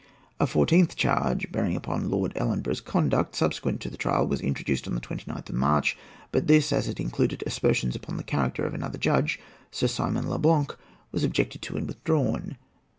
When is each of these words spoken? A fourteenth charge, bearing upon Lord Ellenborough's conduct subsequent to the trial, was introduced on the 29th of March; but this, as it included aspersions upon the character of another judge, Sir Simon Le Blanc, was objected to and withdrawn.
A 0.39 0.47
fourteenth 0.47 0.95
charge, 0.95 1.51
bearing 1.51 1.75
upon 1.75 2.09
Lord 2.09 2.33
Ellenborough's 2.35 2.81
conduct 2.81 3.35
subsequent 3.35 3.81
to 3.81 3.89
the 3.91 3.97
trial, 3.97 4.25
was 4.27 4.41
introduced 4.41 4.87
on 4.87 4.95
the 4.95 4.99
29th 4.99 5.49
of 5.49 5.53
March; 5.55 5.95
but 6.31 6.47
this, 6.47 6.73
as 6.73 6.87
it 6.87 6.99
included 6.99 7.43
aspersions 7.45 7.95
upon 7.95 8.17
the 8.17 8.23
character 8.23 8.65
of 8.65 8.73
another 8.73 8.97
judge, 8.97 9.39
Sir 9.69 9.85
Simon 9.85 10.27
Le 10.27 10.39
Blanc, 10.39 10.75
was 11.11 11.23
objected 11.23 11.61
to 11.61 11.77
and 11.77 11.85
withdrawn. 11.85 12.57